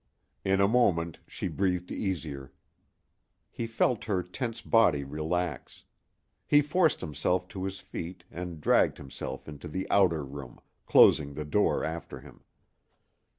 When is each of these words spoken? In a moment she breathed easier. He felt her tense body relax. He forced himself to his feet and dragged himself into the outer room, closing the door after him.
In 0.43 0.59
a 0.59 0.67
moment 0.67 1.19
she 1.27 1.47
breathed 1.47 1.91
easier. 1.91 2.51
He 3.51 3.67
felt 3.67 4.05
her 4.05 4.23
tense 4.23 4.59
body 4.59 5.03
relax. 5.03 5.83
He 6.47 6.63
forced 6.63 7.01
himself 7.01 7.47
to 7.49 7.65
his 7.65 7.79
feet 7.81 8.23
and 8.31 8.59
dragged 8.61 8.97
himself 8.97 9.47
into 9.47 9.67
the 9.67 9.85
outer 9.91 10.25
room, 10.25 10.59
closing 10.87 11.35
the 11.35 11.45
door 11.45 11.83
after 11.83 12.19
him. 12.19 12.41